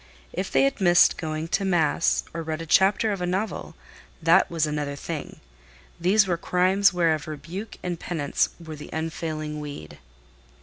If 0.33 0.49
they 0.51 0.63
had 0.63 0.81
missed 0.81 1.15
going 1.15 1.47
to 1.49 1.63
mass, 1.63 2.23
or 2.33 2.41
read 2.41 2.59
a 2.59 2.65
chapter 2.65 3.11
of 3.11 3.21
a 3.21 3.27
novel, 3.27 3.75
that 4.19 4.49
was 4.49 4.65
another 4.65 4.95
thing: 4.95 5.39
these 5.99 6.25
were 6.25 6.37
crimes 6.37 6.91
whereof 6.91 7.27
rebuke 7.27 7.77
and 7.83 7.99
penance 7.99 8.49
were 8.59 8.75
the 8.75 8.89
unfailing 8.91 9.59
weed. 9.59 9.99